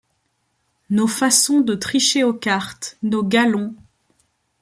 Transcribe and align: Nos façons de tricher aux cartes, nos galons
Nos 0.89 1.05
façons 1.05 1.61
de 1.61 1.75
tricher 1.75 2.23
aux 2.23 2.33
cartes, 2.33 2.97
nos 3.03 3.21
galons 3.21 3.75